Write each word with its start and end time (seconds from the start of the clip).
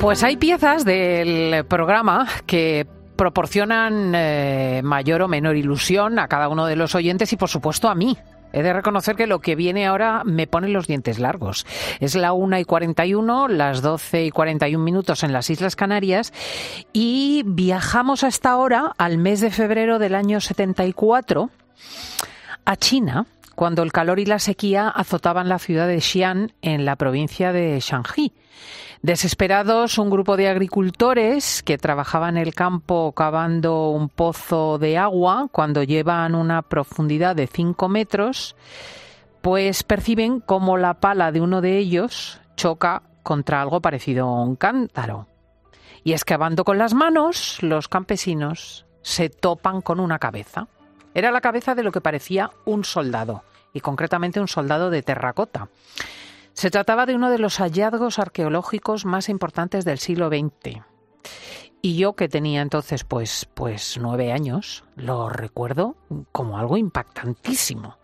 Pues 0.00 0.22
hay 0.22 0.36
piezas 0.36 0.84
del 0.84 1.64
programa 1.64 2.28
que 2.46 2.86
proporcionan 3.16 4.12
eh, 4.14 4.80
mayor 4.84 5.22
o 5.22 5.28
menor 5.28 5.56
ilusión 5.56 6.18
a 6.18 6.28
cada 6.28 6.48
uno 6.48 6.66
de 6.66 6.76
los 6.76 6.94
oyentes 6.94 7.32
y 7.32 7.36
por 7.36 7.48
supuesto 7.48 7.88
a 7.88 7.94
mí. 7.94 8.16
He 8.52 8.62
de 8.62 8.72
reconocer 8.72 9.16
que 9.16 9.26
lo 9.26 9.40
que 9.40 9.56
viene 9.56 9.86
ahora 9.86 10.22
me 10.24 10.46
pone 10.46 10.68
los 10.68 10.86
dientes 10.86 11.18
largos. 11.18 11.66
Es 12.00 12.14
la 12.14 12.32
1 12.32 12.58
y 12.58 12.64
41, 12.64 13.48
las 13.48 13.82
12 13.82 14.26
y 14.26 14.30
41 14.30 14.82
minutos 14.82 15.24
en 15.24 15.32
las 15.32 15.50
Islas 15.50 15.76
Canarias 15.76 16.32
y 16.92 17.42
viajamos 17.44 18.22
hasta 18.22 18.50
ahora 18.50 18.92
al 18.98 19.18
mes 19.18 19.40
de 19.40 19.50
febrero 19.50 19.98
del 19.98 20.14
año 20.14 20.40
74 20.40 21.50
a 22.64 22.76
China 22.76 23.26
cuando 23.56 23.82
el 23.82 23.90
calor 23.90 24.20
y 24.20 24.26
la 24.26 24.38
sequía 24.38 24.88
azotaban 24.88 25.48
la 25.48 25.58
ciudad 25.58 25.88
de 25.88 26.00
Xi'an 26.00 26.52
en 26.62 26.84
la 26.84 26.94
provincia 26.94 27.52
de 27.52 27.80
Shanxi. 27.80 28.32
Desesperados, 29.02 29.98
un 29.98 30.10
grupo 30.10 30.36
de 30.36 30.48
agricultores 30.48 31.62
que 31.62 31.78
trabajaban 31.78 32.36
el 32.36 32.54
campo 32.54 33.12
cavando 33.12 33.90
un 33.90 34.08
pozo 34.08 34.78
de 34.78 34.98
agua 34.98 35.48
cuando 35.50 35.82
llevan 35.82 36.34
una 36.34 36.62
profundidad 36.62 37.34
de 37.34 37.46
5 37.46 37.88
metros, 37.88 38.56
pues 39.40 39.82
perciben 39.82 40.40
como 40.40 40.76
la 40.76 40.94
pala 40.94 41.32
de 41.32 41.40
uno 41.40 41.60
de 41.60 41.78
ellos 41.78 42.40
choca 42.56 43.02
contra 43.22 43.62
algo 43.62 43.80
parecido 43.80 44.26
a 44.26 44.42
un 44.42 44.56
cántaro. 44.56 45.28
Y 46.04 46.12
excavando 46.12 46.64
con 46.64 46.78
las 46.78 46.94
manos, 46.94 47.58
los 47.62 47.88
campesinos 47.88 48.86
se 49.02 49.30
topan 49.30 49.80
con 49.80 49.98
una 49.98 50.18
cabeza. 50.18 50.68
Era 51.16 51.30
la 51.30 51.40
cabeza 51.40 51.74
de 51.74 51.82
lo 51.82 51.92
que 51.92 52.02
parecía 52.02 52.50
un 52.66 52.84
soldado, 52.84 53.42
y 53.72 53.80
concretamente 53.80 54.38
un 54.38 54.48
soldado 54.48 54.90
de 54.90 55.00
terracota. 55.02 55.70
Se 56.52 56.70
trataba 56.70 57.06
de 57.06 57.14
uno 57.14 57.30
de 57.30 57.38
los 57.38 57.56
hallazgos 57.56 58.18
arqueológicos 58.18 59.06
más 59.06 59.30
importantes 59.30 59.86
del 59.86 59.96
siglo 59.96 60.28
XX. 60.28 60.82
Y 61.80 61.96
yo 61.96 62.12
que 62.12 62.28
tenía 62.28 62.60
entonces 62.60 63.04
pues, 63.04 63.48
pues 63.54 63.96
nueve 63.98 64.30
años, 64.30 64.84
lo 64.94 65.30
recuerdo 65.30 65.96
como 66.32 66.58
algo 66.58 66.76
impactantísimo. 66.76 67.96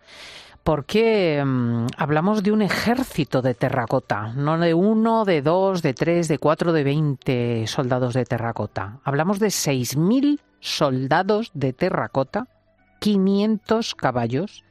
Porque 0.63 1.43
mm, 1.45 1.85
hablamos 1.97 2.41
de 2.41 2.51
un 2.51 2.63
ejército 2.63 3.43
de 3.43 3.53
terracota, 3.53 4.33
no 4.33 4.57
de 4.57 4.73
uno, 4.73 5.23
de 5.23 5.43
dos, 5.43 5.83
de 5.83 5.93
tres, 5.93 6.27
de 6.27 6.39
cuatro, 6.39 6.73
de 6.73 6.83
veinte 6.83 7.67
soldados 7.67 8.15
de 8.15 8.25
terracota. 8.25 9.01
Hablamos 9.03 9.37
de 9.37 9.51
seis 9.51 9.97
mil 9.97 10.41
soldados 10.59 11.51
de 11.53 11.73
terracota 11.73 12.47
500 13.03 13.95
caballos 13.95 14.63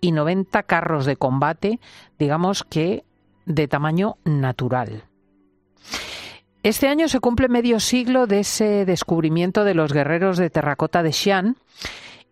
y 0.00 0.10
90 0.10 0.64
carros 0.64 1.06
de 1.06 1.14
combate, 1.14 1.78
digamos 2.18 2.64
que 2.64 3.04
de 3.44 3.68
tamaño 3.68 4.16
natural. 4.24 5.04
Este 6.64 6.88
año 6.88 7.06
se 7.06 7.20
cumple 7.20 7.48
medio 7.48 7.78
siglo 7.78 8.26
de 8.26 8.40
ese 8.40 8.86
descubrimiento 8.86 9.62
de 9.62 9.74
los 9.74 9.92
guerreros 9.92 10.36
de 10.36 10.50
terracota 10.50 11.04
de 11.04 11.12
Xi'an 11.12 11.58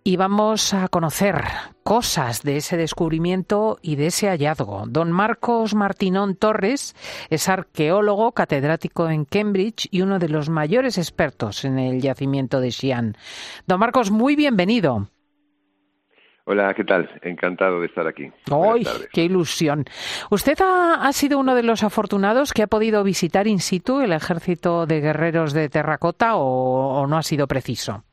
y 0.02 0.16
vamos 0.16 0.74
a 0.74 0.88
conocer 0.88 1.44
cosas 1.84 2.42
de 2.42 2.56
ese 2.56 2.76
descubrimiento 2.76 3.78
y 3.80 3.94
de 3.94 4.08
ese 4.08 4.26
hallazgo. 4.26 4.86
Don 4.88 5.12
Marcos 5.12 5.76
Martinón 5.76 6.34
Torres 6.34 6.96
es 7.30 7.48
arqueólogo, 7.48 8.32
catedrático 8.32 9.08
en 9.08 9.24
Cambridge 9.24 9.86
y 9.92 10.02
uno 10.02 10.18
de 10.18 10.30
los 10.30 10.48
mayores 10.48 10.98
expertos 10.98 11.64
en 11.64 11.78
el 11.78 12.02
yacimiento 12.02 12.58
de 12.58 12.72
Xi'an. 12.72 13.16
Don 13.68 13.78
Marcos, 13.78 14.10
muy 14.10 14.34
bienvenido. 14.34 15.13
Hola, 16.46 16.74
¿qué 16.74 16.84
tal? 16.84 17.08
Encantado 17.22 17.80
de 17.80 17.86
estar 17.86 18.06
aquí. 18.06 18.30
¡Ay, 18.50 18.86
qué 19.12 19.24
ilusión! 19.24 19.84
Usted 20.30 20.58
ha, 20.60 21.10
sido 21.12 21.38
uno 21.38 21.54
de 21.54 21.62
los 21.62 21.82
afortunados 21.82 22.52
que 22.52 22.62
ha 22.62 22.66
podido 22.66 23.02
visitar 23.02 23.46
in 23.46 23.60
situ 23.60 24.00
el 24.02 24.12
ejército 24.12 24.84
de 24.86 25.00
guerreros 25.00 25.54
de 25.54 25.70
terracota 25.70 26.36
o 26.36 27.06
no 27.06 27.16
ha 27.16 27.22
sido 27.22 27.46
preciso. 27.46 28.04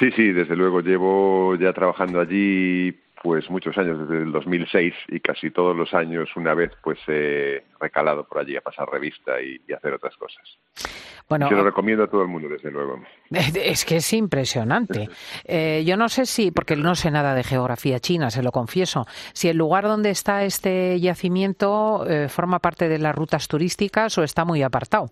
Sí, 0.00 0.10
sí, 0.12 0.32
desde 0.32 0.56
luego. 0.56 0.80
Llevo 0.80 1.56
ya 1.56 1.72
trabajando 1.72 2.20
allí 2.20 2.92
pues 3.22 3.50
muchos 3.50 3.76
años, 3.76 3.98
desde 3.98 4.22
el 4.22 4.32
2006 4.32 4.94
y 5.08 5.20
casi 5.20 5.50
todos 5.50 5.76
los 5.76 5.92
años 5.92 6.28
una 6.36 6.54
vez 6.54 6.72
pues 6.82 6.98
he 7.06 7.62
recalado 7.78 8.24
por 8.24 8.38
allí 8.38 8.56
a 8.56 8.62
pasar 8.62 8.88
revista 8.88 9.40
y, 9.40 9.60
hacer 9.72 9.94
otras 9.94 10.16
cosas. 10.16 10.42
Bueno, 11.28 11.48
Se 11.48 11.54
lo 11.54 11.62
recomiendo 11.62 12.04
a 12.04 12.06
todo 12.08 12.22
el 12.22 12.28
mundo, 12.28 12.48
desde 12.48 12.70
luego. 12.70 13.00
Es 13.30 13.84
que 13.84 13.96
es 13.96 14.12
impresionante. 14.12 15.08
Eh, 15.44 15.84
yo 15.86 15.96
no 15.96 16.08
sé 16.08 16.26
si, 16.26 16.50
porque 16.50 16.76
no 16.76 16.94
sé 16.94 17.10
nada 17.10 17.34
de 17.34 17.42
geografía 17.42 17.98
china, 17.98 18.30
se 18.30 18.42
lo 18.42 18.52
confieso, 18.52 19.06
si 19.32 19.48
el 19.48 19.56
lugar 19.56 19.84
donde 19.84 20.10
está 20.10 20.44
este 20.44 20.98
yacimiento 21.00 22.06
eh, 22.08 22.28
forma 22.28 22.58
parte 22.60 22.88
de 22.88 22.98
las 22.98 23.14
rutas 23.14 23.48
turísticas 23.48 24.16
o 24.18 24.22
está 24.22 24.44
muy 24.44 24.62
apartado. 24.62 25.10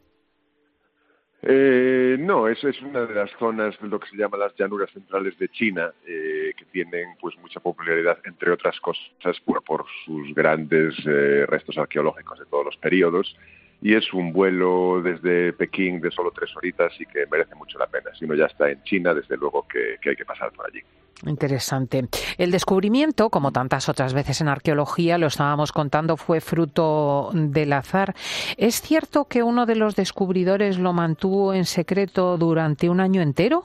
Eh, 1.41 2.17
no, 2.19 2.49
es, 2.49 2.63
es 2.65 2.81
una 2.83 3.07
de 3.07 3.15
las 3.15 3.31
zonas 3.39 3.79
de 3.81 3.89
lo 3.89 4.01
que 4.01 4.09
se 4.09 4.17
llama 4.17 4.37
las 4.37 4.55
llanuras 4.57 4.91
centrales 4.91 5.39
de 5.39 5.49
China, 5.49 5.93
eh, 6.05 6.53
que 6.57 6.65
tienen 6.67 7.17
pues 7.21 7.37
mucha 7.39 7.61
popularidad, 7.61 8.19
entre 8.25 8.51
otras 8.51 8.79
cosas, 8.81 9.41
por, 9.45 9.63
por 9.63 9.85
sus 10.05 10.35
grandes 10.35 10.95
eh, 11.07 11.47
restos 11.47 11.79
arqueológicos 11.79 12.41
de 12.41 12.47
todos 12.47 12.65
los 12.65 12.77
periodos. 12.77 13.37
Y 13.81 13.95
es 13.95 14.13
un 14.13 14.33
vuelo 14.33 15.01
desde 15.03 15.53
Pekín 15.53 16.01
de 16.01 16.11
solo 16.11 16.33
tres 16.33 16.55
horitas 16.57 16.93
y 17.01 17.07
que 17.07 17.27
merece 17.31 17.55
mucho 17.55 17.79
la 17.79 17.87
pena. 17.87 18.11
Si 18.19 18.25
uno 18.25 18.35
ya 18.35 18.47
está 18.47 18.71
en 18.71 18.83
China, 18.83 19.15
desde 19.15 19.37
luego 19.37 19.67
que 19.69 20.09
hay 20.09 20.17
que 20.17 20.25
pasar 20.25 20.51
por 20.53 20.67
allí. 20.67 20.83
Interesante. 21.27 22.09
El 22.37 22.51
descubrimiento, 22.51 23.31
como 23.31 23.51
tantas 23.51 23.89
otras 23.89 24.15
veces 24.15 24.41
en 24.41 24.49
arqueología, 24.49 25.19
lo 25.19 25.27
estábamos 25.27 25.73
contando, 25.73 26.17
fue 26.17 26.41
fruto 26.41 27.31
del 27.33 27.73
azar. 27.73 28.15
¿Es 28.57 28.81
cierto 28.81 29.25
que 29.25 29.43
uno 29.43 29.67
de 29.67 29.75
los 29.75 29.97
descubridores 29.97 30.79
lo 30.79 30.93
mantuvo 30.93 31.55
en 31.55 31.65
secreto 31.65 32.39
durante 32.39 32.89
un 32.89 33.01
año 33.01 33.21
entero? 33.21 33.65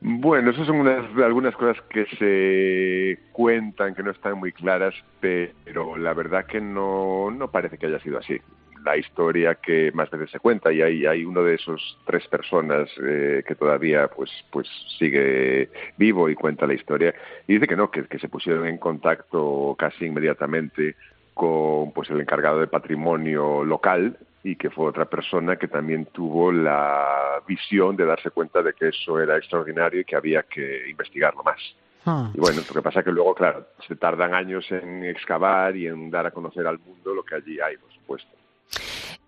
Bueno, 0.00 0.50
esas 0.50 0.66
son 0.66 0.86
algunas 0.86 1.56
cosas 1.56 1.82
que 1.88 2.06
se 2.18 3.30
cuentan, 3.32 3.94
que 3.94 4.02
no 4.02 4.10
están 4.10 4.38
muy 4.38 4.52
claras, 4.52 4.94
pero 5.20 5.96
la 5.96 6.12
verdad 6.12 6.46
que 6.46 6.60
no, 6.60 7.30
no 7.30 7.50
parece 7.50 7.78
que 7.78 7.86
haya 7.86 7.98
sido 8.00 8.18
así. 8.18 8.38
La 8.84 8.96
historia 8.96 9.56
que 9.56 9.90
más 9.92 10.10
veces 10.10 10.30
se 10.30 10.38
cuenta 10.38 10.72
y 10.72 10.82
hay, 10.82 11.06
hay 11.06 11.24
uno 11.24 11.42
de 11.42 11.54
esos 11.54 11.98
tres 12.06 12.28
personas 12.28 12.88
eh, 13.02 13.42
que 13.44 13.56
todavía 13.56 14.06
pues 14.08 14.30
pues 14.52 14.68
sigue 14.96 15.70
vivo 15.96 16.28
y 16.28 16.36
cuenta 16.36 16.68
la 16.68 16.74
historia 16.74 17.12
y 17.48 17.54
dice 17.54 17.66
que 17.66 17.74
no 17.74 17.90
que, 17.90 18.04
que 18.04 18.20
se 18.20 18.28
pusieron 18.28 18.64
en 18.68 18.78
contacto 18.78 19.74
casi 19.76 20.04
inmediatamente 20.04 20.94
con 21.34 21.90
pues 21.92 22.08
el 22.10 22.20
encargado 22.20 22.60
de 22.60 22.68
patrimonio 22.68 23.64
local 23.64 24.18
y 24.46 24.54
que 24.54 24.70
fue 24.70 24.86
otra 24.86 25.06
persona 25.06 25.56
que 25.56 25.66
también 25.66 26.06
tuvo 26.06 26.52
la 26.52 27.42
visión 27.48 27.96
de 27.96 28.06
darse 28.06 28.30
cuenta 28.30 28.62
de 28.62 28.74
que 28.74 28.90
eso 28.90 29.18
era 29.20 29.36
extraordinario 29.36 30.00
y 30.00 30.04
que 30.04 30.14
había 30.14 30.44
que 30.44 30.88
investigarlo 30.88 31.42
más. 31.42 31.58
Ah. 32.04 32.30
Y 32.32 32.38
bueno, 32.38 32.60
lo 32.60 32.74
que 32.74 32.80
pasa 32.80 33.00
es 33.00 33.04
que 33.04 33.10
luego, 33.10 33.34
claro, 33.34 33.66
se 33.88 33.96
tardan 33.96 34.34
años 34.34 34.64
en 34.70 35.04
excavar 35.04 35.76
y 35.76 35.88
en 35.88 36.12
dar 36.12 36.26
a 36.26 36.30
conocer 36.30 36.64
al 36.64 36.78
mundo 36.78 37.12
lo 37.12 37.24
que 37.24 37.34
allí 37.34 37.58
hay, 37.58 37.76
por 37.76 37.92
supuesto. 37.92 38.30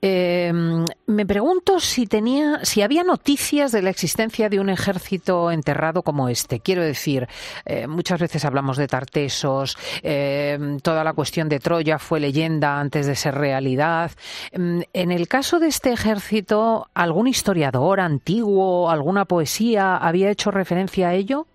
Eh, 0.00 0.52
me 1.06 1.26
pregunto 1.26 1.80
si 1.80 2.06
tenía, 2.06 2.64
si 2.64 2.82
había 2.82 3.02
noticias 3.02 3.72
de 3.72 3.82
la 3.82 3.90
existencia 3.90 4.48
de 4.48 4.60
un 4.60 4.68
ejército 4.68 5.50
enterrado 5.50 6.02
como 6.02 6.28
este. 6.28 6.60
Quiero 6.60 6.82
decir, 6.82 7.26
eh, 7.64 7.86
muchas 7.88 8.20
veces 8.20 8.44
hablamos 8.44 8.76
de 8.76 8.86
Tartesos, 8.86 9.76
eh, 10.02 10.78
toda 10.82 11.02
la 11.02 11.14
cuestión 11.14 11.48
de 11.48 11.58
Troya 11.58 11.98
fue 11.98 12.20
leyenda 12.20 12.78
antes 12.78 13.06
de 13.06 13.16
ser 13.16 13.34
realidad. 13.34 14.12
Mm, 14.56 14.82
en 14.92 15.10
el 15.10 15.26
caso 15.26 15.58
de 15.58 15.68
este 15.68 15.92
ejército, 15.92 16.86
¿algún 16.94 17.26
historiador 17.26 18.00
antiguo, 18.00 18.90
alguna 18.90 19.24
poesía 19.24 19.96
había 19.96 20.30
hecho 20.30 20.50
referencia 20.50 21.08
a 21.08 21.14
ello? 21.14 21.46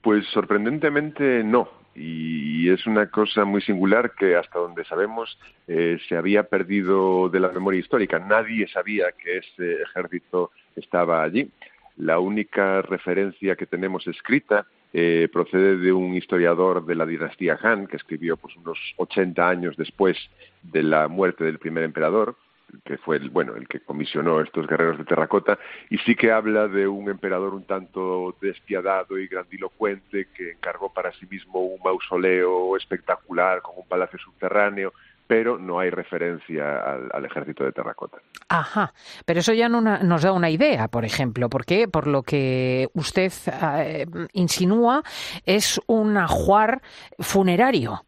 Pues 0.00 0.24
sorprendentemente 0.32 1.44
no 1.44 1.79
y 2.02 2.70
es 2.70 2.86
una 2.86 3.10
cosa 3.10 3.44
muy 3.44 3.60
singular 3.60 4.12
que 4.14 4.34
hasta 4.34 4.58
donde 4.58 4.84
sabemos 4.86 5.38
eh, 5.68 5.98
se 6.08 6.16
había 6.16 6.44
perdido 6.44 7.28
de 7.28 7.40
la 7.40 7.50
memoria 7.50 7.80
histórica. 7.80 8.18
Nadie 8.18 8.66
sabía 8.68 9.12
que 9.12 9.38
ese 9.38 9.82
ejército 9.82 10.50
estaba 10.76 11.22
allí. 11.22 11.50
La 11.98 12.18
única 12.18 12.80
referencia 12.80 13.54
que 13.54 13.66
tenemos 13.66 14.06
escrita 14.06 14.64
eh, 14.94 15.28
procede 15.30 15.76
de 15.76 15.92
un 15.92 16.14
historiador 16.14 16.86
de 16.86 16.94
la 16.94 17.04
dinastía 17.04 17.58
Han 17.62 17.86
que 17.86 17.98
escribió 17.98 18.38
pues, 18.38 18.56
unos 18.56 18.78
80 18.96 19.46
años 19.46 19.76
después 19.76 20.16
de 20.62 20.82
la 20.82 21.06
muerte 21.06 21.44
del 21.44 21.58
primer 21.58 21.84
emperador, 21.84 22.36
que 22.84 22.98
fue 22.98 23.16
el, 23.16 23.30
bueno, 23.30 23.56
el 23.56 23.68
que 23.68 23.80
comisionó 23.80 24.40
estos 24.40 24.66
guerreros 24.66 24.98
de 24.98 25.04
terracota, 25.04 25.58
y 25.88 25.98
sí 25.98 26.14
que 26.14 26.32
habla 26.32 26.68
de 26.68 26.86
un 26.86 27.08
emperador 27.08 27.54
un 27.54 27.64
tanto 27.64 28.36
despiadado 28.40 29.18
y 29.18 29.26
grandilocuente 29.26 30.28
que 30.34 30.52
encargó 30.52 30.92
para 30.92 31.12
sí 31.12 31.26
mismo 31.26 31.60
un 31.60 31.80
mausoleo 31.82 32.76
espectacular 32.76 33.62
con 33.62 33.74
un 33.76 33.86
palacio 33.86 34.18
subterráneo, 34.18 34.92
pero 35.30 35.58
no 35.58 35.78
hay 35.78 35.90
referencia 35.90 36.80
al, 37.12 37.24
ejército 37.24 37.62
de 37.62 37.70
terracota. 37.70 38.18
Ajá, 38.48 38.92
pero 39.24 39.38
eso 39.38 39.52
ya 39.52 39.68
no 39.68 39.80
nos 39.80 40.22
da 40.22 40.32
una 40.32 40.50
idea, 40.50 40.88
por 40.88 41.04
ejemplo, 41.04 41.48
porque 41.48 41.86
por 41.86 42.08
lo 42.08 42.24
que 42.24 42.88
usted 42.94 43.32
eh, 43.76 44.06
insinúa 44.32 45.04
es 45.46 45.80
un 45.86 46.16
ajuar 46.16 46.82
funerario. 47.20 48.04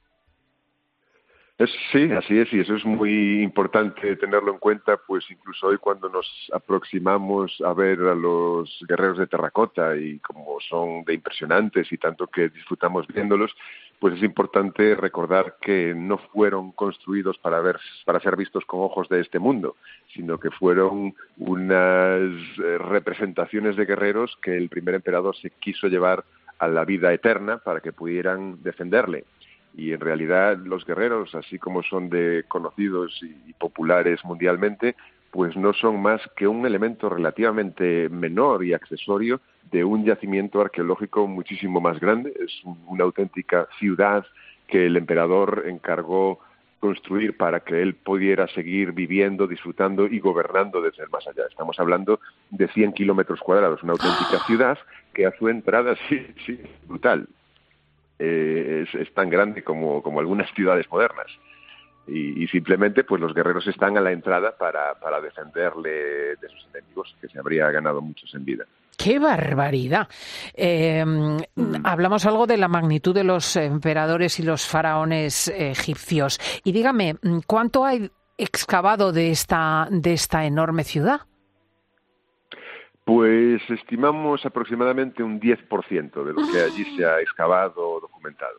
Sí, 1.91 2.11
así 2.13 2.39
es, 2.39 2.53
y 2.53 2.61
eso 2.61 2.75
es 2.77 2.85
muy 2.85 3.43
importante 3.43 4.17
tenerlo 4.17 4.53
en 4.53 4.59
cuenta, 4.59 4.97
pues 4.97 5.25
incluso 5.31 5.67
hoy 5.67 5.79
cuando 5.79 6.09
nos 6.09 6.27
aproximamos 6.53 7.61
a 7.61 7.73
ver 7.75 8.01
a 8.01 8.15
los 8.15 8.79
guerreros 8.89 9.19
de 9.19 9.27
terracota 9.27 9.97
y 9.97 10.19
como 10.21 10.59
son 10.61 11.05
de 11.05 11.15
impresionantes 11.15 11.93
y 11.93 11.99
tanto 11.99 12.27
que 12.27 12.49
disfrutamos 12.49 13.07
viéndolos, 13.07 13.55
pues 14.01 14.15
es 14.15 14.23
importante 14.23 14.95
recordar 14.95 15.57
que 15.61 15.95
no 15.95 16.19
fueron 16.19 16.73
construidos 16.73 17.39
para 17.39 17.61
ver, 17.61 17.79
para 18.05 18.21
ser 18.21 18.37
vistos 18.37 18.65
con 18.65 18.81
ojos 18.81 19.09
de 19.09 19.21
este 19.21 19.39
mundo, 19.39 19.77
sino 20.15 20.39
que 20.39 20.51
fueron 20.51 21.15
unas 21.39 22.21
eh, 22.65 22.79
representaciones 22.79 23.77
de 23.77 23.85
guerreros 23.85 24.37
que 24.43 24.57
el 24.57 24.69
primer 24.69 24.95
emperador 24.95 25.37
se 25.37 25.51
quiso 25.51 25.89
llevar 25.89 26.25
a 26.59 26.69
la 26.69 26.85
vida 26.85 27.13
eterna 27.13 27.59
para 27.59 27.81
que 27.81 27.93
pudieran 27.93 28.63
defenderle 28.63 29.25
y 29.75 29.93
en 29.93 30.01
realidad 30.01 30.59
los 30.59 30.85
guerreros, 30.85 31.35
así 31.35 31.59
como 31.59 31.83
son 31.83 32.11
de 32.11 32.45
conocidos 32.49 33.19
y, 33.23 33.53
populares 33.55 34.25
mundialmente, 34.25 34.97
pues 35.31 35.57
no 35.57 35.73
son 35.73 36.03
más 36.03 36.21
que 36.37 36.47
un 36.47 36.67
elemento 36.67 37.09
relativamente 37.09 38.09
menor 38.09 38.65
y 38.65 38.75
accesorio 38.75 39.41
de 39.71 39.85
un 39.85 40.05
yacimiento 40.05 40.61
arqueológico 40.61 41.27
muchísimo 41.27 41.81
más 41.81 41.99
grande. 42.01 42.35
Es 42.39 42.61
una 42.87 43.05
auténtica 43.05 43.67
ciudad 43.79 44.27
que 44.67 44.87
el 44.87 44.97
emperador 44.97 45.65
encargó 45.67 46.41
construir 46.81 47.37
para 47.37 47.61
que 47.61 47.81
él 47.81 47.95
pudiera 47.95 48.49
seguir 48.49 48.91
viviendo, 48.91 49.47
disfrutando 49.47 50.07
y 50.07 50.19
gobernando 50.19 50.83
desde 50.83 51.05
el 51.05 51.11
más 51.11 51.27
allá. 51.29 51.45
Estamos 51.49 51.79
hablando 51.79 52.19
de 52.51 52.67
100 52.67 52.93
kilómetros 52.93 53.41
cuadrados, 53.41 53.83
una 53.85 53.93
auténtica 53.93 54.45
ciudad 54.47 54.79
que 55.15 55.25
a 55.25 55.33
su 55.39 55.49
entrada 55.49 55.95
sí, 56.09 56.27
sí, 56.45 56.61
brutal. 56.89 57.29
Eh, 58.19 58.87
es, 58.93 59.15
tan 59.15 59.31
grande 59.31 59.65
como, 59.65 60.03
como 60.03 60.21
algunas 60.21 60.51
ciudades 60.55 60.91
modernas. 60.91 61.27
Y, 62.07 62.49
simplemente 62.49 63.05
pues 63.05 63.21
los 63.21 63.33
guerreros 63.33 63.67
están 63.69 63.97
a 63.97 64.01
la 64.01 64.11
entrada 64.11 64.57
para, 64.59 64.99
para 64.99 65.21
defenderle 65.21 66.35
de 66.35 66.49
sus 66.49 66.67
enemigos, 66.75 67.17
que 67.21 67.29
se 67.29 67.39
habría 67.39 67.71
ganado 67.71 68.01
muchos 68.01 68.35
en 68.35 68.45
vida. 68.45 68.65
¡Qué 68.99 69.21
barbaridad! 69.21 70.09
Eh, 70.53 71.05
mm. 71.05 71.75
Hablamos 71.85 72.27
algo 72.27 72.49
de 72.49 72.57
la 72.57 72.67
magnitud 72.67 73.15
de 73.15 73.23
los 73.23 73.55
emperadores 73.55 74.41
y 74.41 74.43
los 74.43 74.67
faraones 74.67 75.47
egipcios. 75.49 76.41
Y 76.65 76.73
dígame, 76.73 77.17
¿cuánto 77.47 77.85
hay 77.85 78.11
excavado 78.37 79.13
de 79.13 79.31
esta, 79.31 79.87
de 79.91 80.13
esta 80.13 80.45
enorme 80.45 80.83
ciudad? 80.83 81.21
Pues 83.05 83.63
estimamos 83.69 84.47
aproximadamente 84.47 85.23
un 85.23 85.41
10% 85.41 86.25
de 86.25 86.33
lo 86.33 86.53
que 86.53 86.61
allí 86.61 86.85
se 86.97 87.05
ha 87.05 87.21
excavado 87.21 87.89
o 87.89 88.01
documentado. 88.01 88.59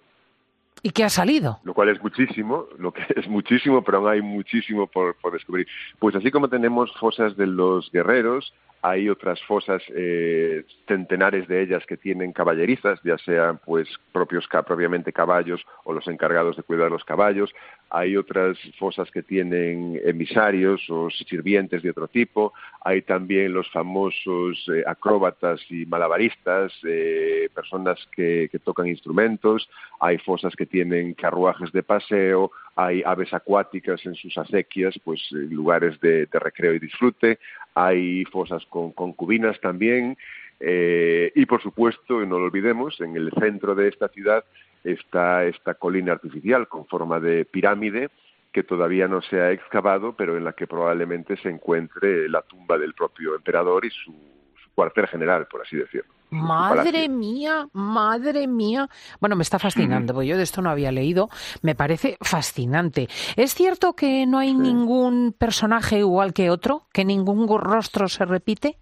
¿Y 0.86 0.92
qué 0.92 1.06
ha 1.06 1.10
salido? 1.10 1.60
Lo 1.63 1.74
cual 1.74 1.90
es 1.90 2.01
muchísimo, 2.04 2.66
lo 2.78 2.92
que 2.92 3.06
es 3.16 3.28
muchísimo, 3.28 3.84
pero 3.84 4.00
aún 4.00 4.10
hay 4.10 4.22
muchísimo 4.22 4.88
por, 4.88 5.16
por 5.16 5.31
descubrir. 5.31 5.66
Pues 5.98 6.16
así 6.16 6.30
como 6.30 6.50
tenemos 6.50 6.94
fosas 7.00 7.38
de 7.38 7.48
los 7.48 7.90
guerreros, 7.92 8.54
hay 8.86 9.08
otras 9.08 9.42
fosas, 9.44 9.82
eh, 9.96 10.66
centenares 10.90 11.48
de 11.48 11.62
ellas 11.62 11.86
que 11.86 11.96
tienen 11.96 12.34
caballerizas, 12.34 13.00
ya 13.06 13.18
sean 13.18 13.58
pues 13.66 13.88
propios 14.12 14.46
propiamente 14.68 15.14
caballos 15.14 15.66
o 15.86 15.94
los 15.94 16.06
encargados 16.10 16.58
de 16.58 16.64
cuidar 16.64 16.92
los 16.92 17.06
caballos. 17.06 17.56
Hay 17.90 18.18
otras 18.18 18.58
fosas 18.78 19.10
que 19.10 19.24
tienen 19.24 20.02
emisarios 20.04 20.82
o 20.90 21.10
sirvientes 21.10 21.82
de 21.82 21.92
otro 21.92 22.10
tipo. 22.10 22.52
Hay 22.84 23.04
también 23.04 23.54
los 23.54 23.72
famosos 23.72 24.62
eh, 24.68 24.84
acróbatas 24.86 25.62
y 25.70 25.86
malabaristas, 25.86 26.74
eh, 26.84 27.48
personas 27.56 28.06
que, 28.14 28.50
tocan 28.66 28.88
instrumentos. 28.88 29.70
Hay 30.02 30.18
fosas 30.18 30.56
que 30.58 30.66
tienen 30.66 31.14
carruajes 31.14 31.72
de 31.72 31.84
paseo. 31.84 32.52
Hay 32.76 33.04
aves 33.06 33.34
acuáticas 33.34 34.06
en 34.06 34.16
sus 34.16 34.38
acequias, 34.38 35.00
pues 35.04 35.22
lugares 35.32 36.00
de 36.02 36.28
recreo 36.34 36.74
y 36.74 36.80
disfrute 36.80 37.40
hay 37.75 38.25
fosas 38.25 38.66
con 38.68 38.92
concubinas 38.92 39.60
también, 39.62 40.18
eh, 40.60 41.31
y 41.36 41.46
por 41.46 41.62
supuesto, 41.62 42.25
no 42.25 42.40
lo 42.40 42.46
olvidemos, 42.46 43.00
en 43.02 43.16
el 43.16 43.31
centro 43.31 43.75
de 43.75 43.90
esta 43.90 44.08
ciudad 44.10 44.44
está 44.84 45.46
esta 45.46 45.74
colina 45.75 46.14
artificial 46.14 46.68
con 46.68 46.86
forma 46.88 47.20
de 47.20 47.46
pirámide 47.46 48.10
que 48.52 48.64
todavía 48.64 49.08
no 49.08 49.22
se 49.22 49.42
ha 49.42 49.52
excavado, 49.52 50.14
pero 50.16 50.38
en 50.38 50.44
la 50.44 50.54
que 50.54 50.68
probablemente 50.68 51.36
se 51.38 51.50
encuentre 51.50 52.30
la 52.30 52.44
tumba 52.44 52.78
del 52.78 52.94
propio 52.94 53.36
emperador 53.36 53.84
y 53.84 53.90
su 53.90 54.14
cuartel 54.75 55.08
general, 55.08 55.48
por 55.48 55.62
así 55.62 55.75
decirlo. 55.75 56.14
Madre 56.34 57.10
mía, 57.10 57.68
madre 57.74 58.48
mía. 58.48 58.90
Bueno, 59.20 59.36
me 59.36 59.44
está 59.44 59.60
fascinando, 59.60 60.14
porque 60.14 60.28
yo 60.28 60.38
de 60.38 60.44
esto 60.44 60.62
no 60.62 60.70
había 60.70 60.92
leído. 60.92 61.30
Me 61.62 61.76
parece 61.76 62.18
fascinante. 62.22 63.08
¿Es 63.36 63.54
cierto 63.54 63.94
que 63.94 64.26
no 64.26 64.40
hay 64.40 64.54
ningún 64.54 65.34
personaje 65.38 66.00
igual 66.00 66.34
que 66.34 66.50
otro? 66.50 66.88
¿Que 66.92 67.06
ningún 67.06 67.48
rostro 67.48 68.08
se 68.08 68.26
repite? 68.26 68.78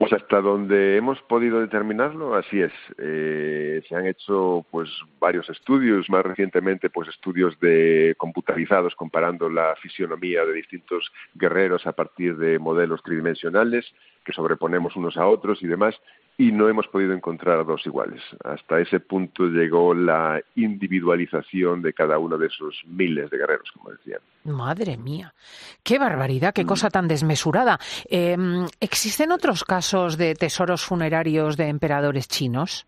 Pues 0.00 0.14
hasta 0.14 0.40
donde 0.40 0.96
hemos 0.96 1.20
podido 1.20 1.60
determinarlo, 1.60 2.34
así 2.34 2.58
es. 2.62 2.72
Eh, 2.96 3.82
se 3.86 3.94
han 3.94 4.06
hecho 4.06 4.64
pues 4.70 4.88
varios 5.18 5.50
estudios, 5.50 6.08
más 6.08 6.24
recientemente 6.24 6.88
pues 6.88 7.10
estudios 7.10 7.60
de 7.60 8.14
computarizados 8.16 8.94
comparando 8.94 9.50
la 9.50 9.76
fisionomía 9.76 10.42
de 10.46 10.54
distintos 10.54 11.12
guerreros 11.34 11.86
a 11.86 11.92
partir 11.92 12.38
de 12.38 12.58
modelos 12.58 13.02
tridimensionales 13.02 13.84
que 14.24 14.32
sobreponemos 14.32 14.96
unos 14.96 15.16
a 15.16 15.26
otros 15.26 15.62
y 15.62 15.66
demás, 15.66 15.94
y 16.38 16.52
no 16.52 16.68
hemos 16.68 16.86
podido 16.88 17.12
encontrar 17.12 17.66
dos 17.66 17.84
iguales. 17.84 18.22
Hasta 18.44 18.80
ese 18.80 19.00
punto 19.00 19.44
llegó 19.44 19.92
la 19.92 20.40
individualización 20.54 21.82
de 21.82 21.92
cada 21.92 22.18
uno 22.18 22.38
de 22.38 22.46
esos 22.46 22.82
miles 22.86 23.28
de 23.30 23.38
guerreros, 23.38 23.70
como 23.72 23.90
decían. 23.90 24.20
Madre 24.44 24.96
mía, 24.96 25.34
qué 25.82 25.98
barbaridad, 25.98 26.54
qué 26.54 26.64
mm. 26.64 26.66
cosa 26.66 26.88
tan 26.88 27.08
desmesurada. 27.08 27.78
Em, 28.08 28.66
¿Existen 28.80 29.32
otros 29.32 29.64
casos 29.64 30.16
de 30.16 30.34
tesoros 30.34 30.84
funerarios 30.84 31.58
de 31.58 31.68
emperadores 31.68 32.26
chinos? 32.26 32.86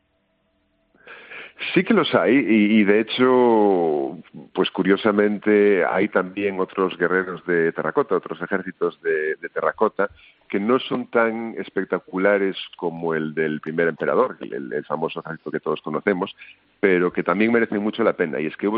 Sí 1.74 1.84
que 1.84 1.94
los 1.94 2.12
hay 2.14 2.34
y, 2.34 2.84
de 2.84 3.00
hecho, 3.00 4.18
pues 4.52 4.70
curiosamente 4.70 5.84
hay 5.84 6.08
también 6.08 6.58
otros 6.58 6.98
guerreros 6.98 7.44
de 7.46 7.72
terracota, 7.72 8.16
otros 8.16 8.42
ejércitos 8.42 9.00
de, 9.00 9.36
terracota 9.52 10.10
que 10.52 10.60
no 10.60 10.78
son 10.80 11.06
tan 11.06 11.54
espectaculares 11.56 12.58
como 12.76 13.14
el 13.14 13.32
del 13.32 13.62
primer 13.62 13.88
emperador, 13.88 14.36
el, 14.42 14.84
famoso 14.84 15.20
ejército 15.20 15.50
que 15.50 15.60
todos 15.60 15.80
conocemos, 15.80 16.36
pero 16.78 17.10
que 17.10 17.22
también 17.22 17.50
merecen 17.50 17.82
mucho 17.82 18.04
la 18.04 18.12
pena. 18.12 18.38
Y 18.38 18.48
es 18.48 18.56
que 18.58 18.68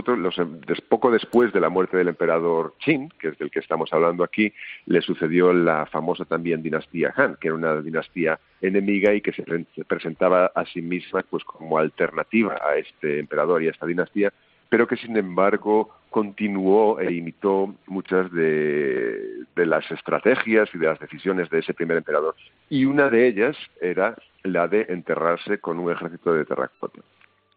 poco 0.88 1.10
después 1.10 1.52
de 1.52 1.60
la 1.60 1.70
muerte 1.70 1.96
del 1.96 2.06
emperador 2.06 2.74
Qin, 2.78 3.08
que 3.18 3.26
es 3.26 3.38
del 3.38 3.50
que 3.50 3.58
estamos 3.58 3.92
hablando 3.92 4.22
aquí, 4.22 4.52
le 4.86 5.00
sucedió 5.00 5.52
la 5.52 5.84
famosa 5.86 6.24
también 6.24 6.62
dinastía 6.62 7.12
Han, 7.16 7.34
que 7.40 7.48
era 7.48 7.56
una 7.56 7.80
dinastía 7.80 8.38
enemiga 8.60 9.12
y 9.12 9.20
que 9.20 9.32
se 9.32 9.42
presentaba 9.84 10.52
a 10.54 10.64
sí 10.66 10.80
misma 10.80 11.24
pues 11.28 11.42
como 11.42 11.76
alternativa 11.76 12.56
a 12.64 12.76
este 12.76 13.18
emperador 13.18 13.64
y 13.64 13.66
a 13.66 13.72
esta 13.72 13.84
dinastía, 13.84 14.32
pero 14.68 14.86
que 14.86 14.96
sin 14.96 15.16
embargo 15.16 15.90
continuó 16.10 17.00
e 17.00 17.12
imitó 17.12 17.74
muchas 17.86 18.30
de, 18.32 19.44
de, 19.56 19.66
las 19.66 19.90
estrategias 19.90 20.68
y 20.72 20.78
de 20.78 20.86
las 20.86 21.00
decisiones 21.00 21.50
de 21.50 21.58
ese 21.58 21.74
primer 21.74 21.96
emperador. 21.96 22.34
Y 22.70 22.84
una 22.84 23.10
de 23.10 23.26
ellas 23.26 23.56
era 23.80 24.16
la 24.44 24.68
de 24.68 24.86
enterrarse 24.88 25.58
con 25.58 25.78
un 25.78 25.90
ejército 25.90 26.32
de 26.32 26.44
terracota. 26.44 27.00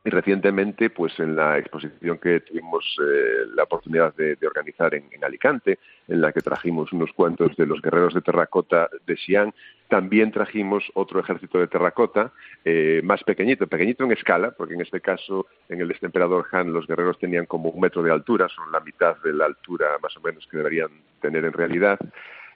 Y 0.08 0.10
recientemente, 0.10 0.90
pues 0.90 1.20
en 1.20 1.36
la 1.36 1.58
exposición 1.58 2.18
que 2.18 2.40
tuvimos 2.40 2.86
eh, 3.02 3.46
la 3.54 3.64
oportunidad 3.64 4.16
de, 4.16 4.38
organizar 4.48 4.94
en, 4.96 5.04
Alicante, 5.22 5.80
en 6.08 6.22
la 6.22 6.32
que 6.32 6.40
trajimos 6.40 6.94
unos 6.94 7.12
cuantos 7.12 7.58
de 7.58 7.66
los 7.66 7.82
guerreros 7.82 8.14
de 8.14 8.22
terracota 8.22 8.90
de 9.06 9.18
Xi'an, 9.18 9.54
también 9.88 10.32
trajimos 10.32 10.84
otro 10.94 11.20
ejército 11.20 11.60
de 11.60 11.68
terracota 11.68 12.32
eh, 12.66 13.02
más 13.04 13.24
pequeñito, 13.24 13.68
pequeñito 13.68 14.04
en 14.04 14.12
escala, 14.12 14.52
porque 14.52 14.74
en 14.74 14.82
este 14.82 15.02
caso, 15.02 15.48
en 15.70 15.82
el 15.82 15.88
de 15.88 15.94
este 15.94 16.06
emperador 16.08 16.46
Han, 16.52 16.74
los 16.74 16.88
guerreros 16.88 17.18
tenían 17.20 17.46
como 17.46 17.70
un 17.70 17.80
metro 17.80 18.04
de 18.04 18.12
altura, 18.12 18.48
son 18.50 18.72
la 18.72 18.80
mitad 18.80 19.18
de 19.24 19.34
la 19.34 19.46
altura 19.46 19.88
más 20.02 20.16
o 20.18 20.22
menos 20.22 20.46
que 20.48 20.58
deberían 20.58 20.90
tener 21.22 21.46
en 21.46 21.54
realidad. 21.54 22.00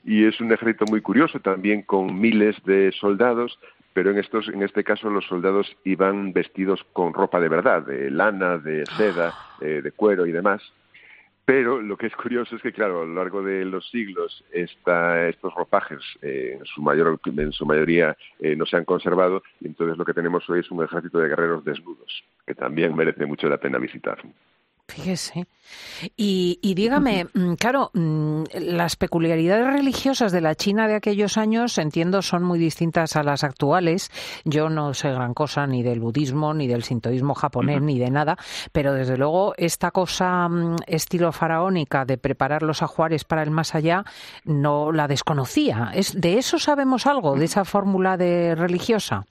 Y 0.04 0.26
es 0.26 0.40
un 0.42 0.52
ejército 0.52 0.86
muy 0.86 1.02
curioso 1.02 1.40
también 1.40 1.84
con 1.84 2.20
miles 2.20 2.56
de 2.66 2.92
soldados 2.92 3.58
pero 3.94 4.12
en 4.12 4.20
estos 4.20 4.48
en 4.48 4.64
este 4.64 4.84
caso 4.84 5.10
los 5.10 5.26
soldados 5.26 5.76
iban 5.84 6.32
vestidos 6.32 6.82
con 6.94 7.14
ropa 7.14 7.40
de 7.40 7.50
verdad 7.50 7.82
de 7.86 8.10
lana 8.10 8.58
de 8.58 8.86
seda 8.98 9.34
eh, 9.60 9.82
de 9.84 9.92
cuero 9.92 10.26
y 10.26 10.32
demás 10.32 10.62
pero 11.52 11.82
lo 11.82 11.98
que 11.98 12.08
es 12.08 12.16
curioso 12.16 12.56
es 12.56 12.62
que 12.62 12.72
claro 12.72 13.02
a 13.02 13.06
lo 13.06 13.14
largo 13.14 13.44
de 13.44 13.66
los 13.66 13.90
siglos 13.90 14.42
esta, 14.54 15.28
estos 15.28 15.54
ropajes 15.54 16.00
eh, 16.22 16.56
en 16.58 16.66
su 16.66 16.82
mayor 16.82 17.20
en 17.26 17.52
su 17.52 17.66
mayoría 17.66 18.16
eh, 18.40 18.56
no 18.56 18.66
se 18.66 18.78
han 18.78 18.86
conservado 18.86 19.44
y 19.60 19.68
entonces 19.68 19.98
lo 19.98 20.06
que 20.06 20.14
tenemos 20.14 20.50
hoy 20.50 20.62
es 20.62 20.72
un 20.72 20.82
ejército 20.82 21.20
de 21.20 21.28
guerreros 21.28 21.66
desnudos 21.66 22.24
que 22.48 22.56
también 22.56 22.96
merece 22.96 23.26
mucho 23.26 23.50
la 23.50 23.58
pena 23.58 23.80
visitar 23.80 24.18
Fíjese. 24.92 25.48
Y, 26.18 26.74
dígame, 26.76 27.28
mm, 27.34 27.54
claro, 27.54 27.92
mm, 27.94 28.44
las 28.60 28.98
peculiaridades 28.98 29.66
religiosas 29.68 30.34
de 30.34 30.42
la 30.42 30.56
China 30.56 30.88
de 30.88 30.96
aquellos 30.96 31.38
años, 31.38 31.78
entiendo, 31.78 32.22
son 32.22 32.44
muy 32.44 32.60
distintas 32.60 33.16
a 33.16 33.24
las 33.24 33.46
actuales. 33.46 34.12
Yo 34.44 34.70
no 34.70 34.94
sé 34.94 35.12
gran 35.12 35.34
cosa 35.34 35.66
ni 35.66 35.82
del 35.82 36.02
budismo, 36.02 36.54
ni 36.54 36.68
del 36.68 36.84
sintoísmo 36.84 37.36
japonés, 37.36 37.82
ni 37.82 38.00
de 38.00 38.12
nada, 38.12 38.38
pero 38.74 38.94
desde 38.94 39.18
luego 39.18 39.54
esta 39.56 39.92
cosa 39.92 40.50
mm, 40.50 40.76
estilo 40.88 41.32
faraónica 41.32 42.04
de 42.04 42.18
preparar 42.18 42.64
los 42.64 42.82
ajuares 42.82 43.24
para 43.24 43.44
el 43.44 43.52
más 43.52 43.74
allá, 43.74 44.04
no 44.44 44.92
la 44.92 45.08
desconocía. 45.08 45.92
¿Es, 45.94 46.20
¿De 46.20 46.38
eso 46.38 46.60
sabemos 46.60 47.06
algo, 47.06 47.36
de 47.38 47.46
esa 47.46 47.64
fórmula 47.64 48.18
de 48.18 48.56
religiosa? 48.56 49.26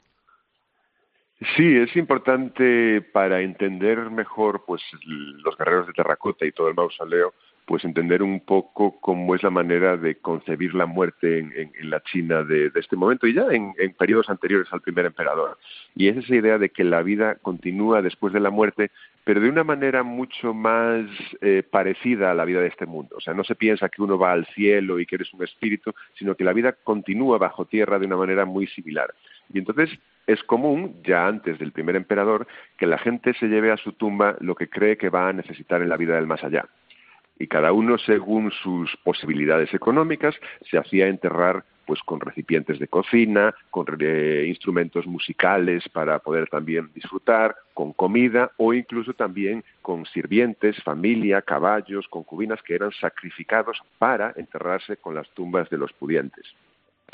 Sí, 1.56 1.74
es 1.74 1.96
importante 1.96 3.00
para 3.00 3.40
entender 3.40 4.10
mejor 4.10 4.62
pues 4.66 4.82
los 5.06 5.56
guerreros 5.56 5.86
de 5.86 5.94
terracota 5.94 6.44
y 6.44 6.52
todo 6.52 6.68
el 6.68 6.74
mausoleo, 6.74 7.32
pues 7.64 7.82
entender 7.86 8.22
un 8.22 8.40
poco 8.40 9.00
cómo 9.00 9.34
es 9.34 9.42
la 9.42 9.48
manera 9.48 9.96
de 9.96 10.16
concebir 10.16 10.74
la 10.74 10.84
muerte 10.84 11.38
en, 11.38 11.72
la 11.88 12.02
China 12.02 12.42
de, 12.42 12.70
este 12.74 12.94
momento 12.94 13.26
y 13.26 13.32
ya 13.32 13.46
en, 13.52 13.72
periodos 13.98 14.28
anteriores 14.28 14.70
al 14.70 14.82
primer 14.82 15.06
emperador. 15.06 15.56
Y 15.94 16.08
es 16.08 16.18
esa 16.18 16.34
idea 16.34 16.58
de 16.58 16.68
que 16.68 16.84
la 16.84 17.00
vida 17.00 17.36
continúa 17.36 18.02
después 18.02 18.34
de 18.34 18.40
la 18.40 18.50
muerte, 18.50 18.90
pero 19.24 19.40
de 19.40 19.48
una 19.48 19.64
manera 19.64 20.02
mucho 20.02 20.52
más 20.52 21.06
eh, 21.40 21.62
parecida 21.62 22.30
a 22.30 22.34
la 22.34 22.44
vida 22.44 22.60
de 22.60 22.68
este 22.68 22.84
mundo. 22.84 23.16
O 23.16 23.20
sea, 23.20 23.32
no 23.32 23.44
se 23.44 23.54
piensa 23.54 23.88
que 23.88 24.02
uno 24.02 24.18
va 24.18 24.32
al 24.32 24.44
cielo 24.48 25.00
y 25.00 25.06
que 25.06 25.14
eres 25.14 25.32
un 25.32 25.42
espíritu, 25.42 25.94
sino 26.18 26.34
que 26.34 26.44
la 26.44 26.52
vida 26.52 26.72
continúa 26.84 27.38
bajo 27.38 27.64
tierra 27.64 27.98
de 27.98 28.06
una 28.06 28.16
manera 28.16 28.44
muy 28.44 28.66
similar. 28.66 29.14
Y 29.54 29.58
entonces 29.58 29.98
es 30.26 30.42
común, 30.44 30.96
ya 31.04 31.26
antes 31.26 31.58
del 31.58 31.72
primer 31.72 31.96
emperador, 31.96 32.46
que 32.78 32.86
la 32.86 32.98
gente 32.98 33.34
se 33.34 33.48
lleve 33.48 33.72
a 33.72 33.76
su 33.76 33.92
tumba 33.92 34.36
lo 34.40 34.54
que 34.54 34.68
cree 34.68 34.96
que 34.96 35.08
va 35.08 35.28
a 35.28 35.32
necesitar 35.32 35.82
en 35.82 35.88
la 35.88 35.96
vida 35.96 36.14
del 36.14 36.26
más 36.26 36.44
allá. 36.44 36.66
Y 37.38 37.46
cada 37.46 37.72
uno, 37.72 37.96
según 37.98 38.52
sus 38.52 38.96
posibilidades 39.02 39.72
económicas, 39.72 40.34
se 40.70 40.76
hacía 40.76 41.08
enterrar 41.08 41.64
pues 41.90 42.02
con 42.04 42.20
recipientes 42.20 42.78
de 42.78 42.86
cocina, 42.86 43.52
con 43.70 43.84
eh, 43.98 44.44
instrumentos 44.46 45.08
musicales 45.08 45.88
para 45.88 46.20
poder 46.20 46.48
también 46.48 46.88
disfrutar, 46.94 47.56
con 47.74 47.92
comida 47.94 48.52
o 48.58 48.72
incluso 48.72 49.12
también 49.14 49.64
con 49.82 50.06
sirvientes, 50.06 50.80
familia, 50.84 51.42
caballos, 51.42 52.06
concubinas 52.08 52.62
que 52.62 52.76
eran 52.76 52.92
sacrificados 52.92 53.82
para 53.98 54.32
enterrarse 54.36 54.98
con 54.98 55.16
las 55.16 55.28
tumbas 55.30 55.68
de 55.68 55.78
los 55.78 55.92
pudientes. 55.92 56.46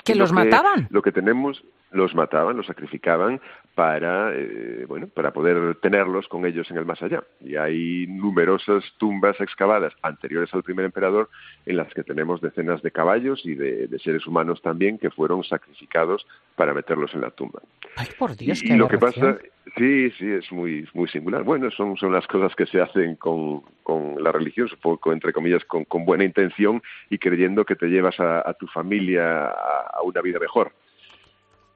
¿Que 0.05 0.15
los 0.15 0.31
mataban? 0.31 0.89
Lo 0.91 1.01
que 1.01 1.11
tenemos, 1.11 1.65
los 1.97 2.15
mataban, 2.15 2.57
los 2.57 2.67
sacrificaban 2.67 3.41
para, 3.75 4.33
eh, 4.35 4.85
bueno, 4.89 5.07
para 5.09 5.33
poder 5.33 5.77
tenerlos 5.77 6.29
con 6.29 6.47
ellos 6.47 6.71
en 6.71 6.79
el 6.79 6.85
más 6.85 7.03
allá. 7.03 7.23
Y 7.41 7.57
hay 7.57 8.07
numerosas 8.07 8.85
tumbas 8.99 9.41
excavadas 9.41 9.93
anteriores 10.03 10.53
al 10.55 10.63
primer 10.63 10.85
emperador 10.87 11.29
en 11.67 11.77
las 11.77 11.93
que 11.93 12.03
tenemos 12.03 12.41
decenas 12.41 12.83
de 12.83 12.91
caballos 12.91 13.45
y 13.45 13.55
de, 13.55 13.89
seres 13.99 14.27
humanos 14.27 14.63
también 14.63 14.99
que 14.99 15.11
fueron 15.11 15.43
sacrificados 15.43 16.27
para 16.55 16.73
meterlos 16.73 17.13
en 17.15 17.23
la 17.23 17.31
tumba. 17.31 17.61
Ay, 17.97 18.07
por 18.19 18.37
Dios, 18.37 18.63
y, 18.63 18.75
lo 18.77 18.89
que 18.89 18.99
pasa, 18.99 19.39
sí, 19.77 20.11
sí, 20.13 20.31
es 20.31 20.51
muy, 20.53 20.89
muy 20.95 21.09
singular. 21.09 21.43
Bueno, 21.43 21.71
son, 21.71 21.97
son 21.97 22.13
las 22.13 22.27
cosas 22.27 22.55
que 22.55 22.67
se 22.67 22.81
hacen 22.81 23.17
con, 23.17 23.63
con 23.83 24.23
la 24.23 24.33
religión, 24.33 24.69
supongo, 24.69 25.13
entre 25.13 25.33
comillas, 25.33 25.65
con, 25.65 25.85
con 25.85 26.05
buena 26.05 26.25
intención 26.25 26.83
y 27.11 27.19
creyendo 27.19 27.65
que 27.65 27.75
te 27.75 27.87
llevas 27.89 28.19
a, 28.21 28.53
tu 28.55 28.67
familia 28.69 29.47
a 29.47 30.03
una 30.03 30.21
vida 30.21 30.39
mejor 30.39 30.73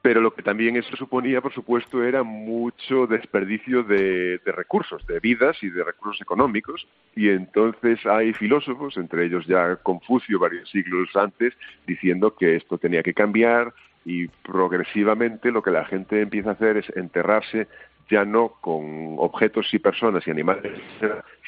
pero 0.03 0.23
lo 0.23 0.33
que 0.33 0.43
también 0.43 0.77
eso 0.77 0.97
suponía, 0.97 1.43
por 1.43 1.53
supuesto, 1.53 2.03
era 2.03 2.23
mucho 2.23 3.07
desperdicio 3.07 3.83
de, 3.83 4.41
recursos, 4.47 5.07
de 5.07 5.21
vidas 5.21 5.63
y 5.63 5.69
de 5.69 5.85
recursos 5.85 6.23
económicos. 6.23 6.87
Y 7.15 7.29
entonces 7.29 8.05
hay 8.07 8.33
filósofos, 8.33 8.97
entre 8.97 9.27
ellos 9.27 9.47
ya 9.47 9.77
Confucio 9.77 10.39
varios 10.39 10.71
siglos 10.71 11.15
antes, 11.15 11.55
diciendo 11.87 12.35
que 12.35 12.57
esto 12.57 12.79
tenía 12.79 13.03
que 13.03 13.13
cambiar 13.13 13.75
y 14.07 14.29
progresivamente 14.29 15.53
lo 15.53 15.63
que 15.63 15.71
la 15.71 15.85
gente 15.85 16.23
empieza 16.23 16.51
a 16.51 16.55
hacer 16.55 16.79
es 16.79 16.89
enterrarse 16.97 17.69
ya 18.09 18.25
no 18.25 18.55
con 18.61 19.17
objetos 19.19 19.73
y 19.73 19.79
personas 19.79 20.27
y 20.27 20.31
animales, 20.31 20.81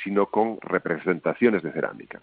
sino 0.05 0.27
con 0.27 0.59
representaciones 0.61 1.63
de 1.63 1.73
cerámica. 1.73 2.21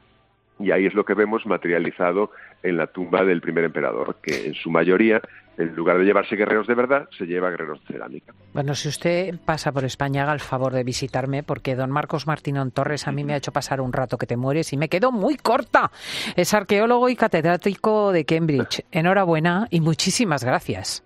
Y 0.60 0.72
ahí 0.72 0.86
es 0.86 0.94
lo 0.94 1.06
que 1.06 1.14
vemos 1.14 1.46
materializado 1.46 2.32
en 2.64 2.78
la 2.78 2.88
tumba 2.88 3.24
del 3.24 3.42
primer 3.42 3.64
emperador, 3.64 4.18
que 4.22 4.48
en 4.48 4.54
su 4.54 4.70
mayoría, 4.70 5.22
en 5.58 5.76
lugar 5.76 5.98
de 5.98 6.06
llevarse 6.06 6.36
guerreros 6.36 6.68
de 6.68 6.76
verdad, 6.76 7.08
se 7.18 7.26
lleva 7.26 7.50
guerreros 7.50 7.80
de 7.82 7.94
cerámica. 7.94 8.34
Bueno, 8.54 8.76
si 8.76 8.90
usted 8.90 9.36
pasa 9.46 9.72
por 9.72 9.86
España, 9.86 10.24
haga 10.24 10.34
el 10.34 10.40
favor 10.40 10.74
de 10.74 10.84
visitarme, 10.84 11.44
porque 11.44 11.76
don 11.76 11.92
Marcos 11.92 12.28
Martínón 12.28 12.72
Torres 12.72 13.08
a 13.08 13.12
mí 13.12 13.24
me 13.24 13.34
ha 13.34 13.38
hecho 13.38 13.54
pasar 13.54 13.80
un 13.80 13.94
rato 13.94 14.18
que 14.18 14.28
te 14.28 14.38
mueres 14.38 14.74
y 14.74 14.78
me 14.78 14.90
quedo 14.90 15.12
muy 15.12 15.38
corta. 15.38 15.92
Es 16.36 16.54
arqueólogo 16.54 17.10
y 17.10 17.16
catedrático 17.16 18.12
de 18.12 18.26
Cambridge. 18.26 18.84
Enhorabuena 18.92 19.68
y 19.70 19.82
muchísimas 19.82 20.44
gracias. 20.44 21.06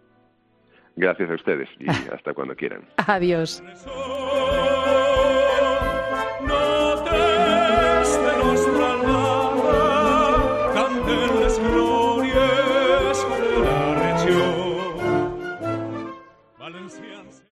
Gracias 0.95 1.29
a 1.29 1.33
ustedes 1.33 1.69
y 1.79 1.89
hasta 2.13 2.33
cuando 2.33 2.55
quieran. 2.55 2.85
Adiós. 2.97 3.63